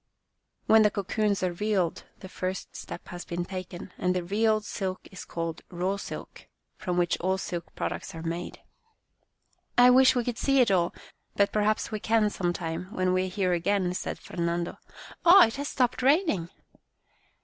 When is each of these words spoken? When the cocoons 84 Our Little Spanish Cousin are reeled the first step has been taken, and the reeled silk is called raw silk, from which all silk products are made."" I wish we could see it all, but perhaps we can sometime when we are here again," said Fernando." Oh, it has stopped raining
When 0.65 0.81
the 0.81 0.89
cocoons 0.89 1.43
84 1.43 1.45
Our 1.45 1.49
Little 1.51 1.53
Spanish 1.53 1.75
Cousin 1.75 1.77
are 1.77 1.77
reeled 1.77 2.21
the 2.21 2.29
first 2.29 2.75
step 2.75 3.07
has 3.09 3.23
been 3.23 3.45
taken, 3.45 3.93
and 3.99 4.15
the 4.15 4.23
reeled 4.23 4.65
silk 4.65 5.07
is 5.11 5.25
called 5.25 5.61
raw 5.69 5.97
silk, 5.97 6.47
from 6.75 6.97
which 6.97 7.19
all 7.19 7.37
silk 7.37 7.75
products 7.75 8.15
are 8.15 8.23
made."" 8.23 8.61
I 9.77 9.91
wish 9.91 10.15
we 10.15 10.23
could 10.23 10.39
see 10.39 10.59
it 10.59 10.71
all, 10.71 10.95
but 11.35 11.51
perhaps 11.51 11.91
we 11.91 11.99
can 11.99 12.31
sometime 12.31 12.85
when 12.85 13.13
we 13.13 13.25
are 13.27 13.29
here 13.29 13.53
again," 13.53 13.93
said 13.93 14.17
Fernando." 14.17 14.79
Oh, 15.23 15.43
it 15.43 15.57
has 15.57 15.67
stopped 15.67 16.01
raining 16.01 16.49